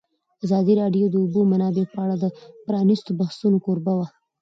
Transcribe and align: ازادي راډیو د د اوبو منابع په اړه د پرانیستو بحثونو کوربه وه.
ازادي 0.45 0.73
راډیو 0.81 1.05
د 1.09 1.11
د 1.11 1.15
اوبو 1.23 1.41
منابع 1.51 1.85
په 1.93 1.99
اړه 2.05 2.15
د 2.19 2.25
پرانیستو 2.67 3.11
بحثونو 3.19 3.57
کوربه 3.65 3.93
وه. 3.97 4.07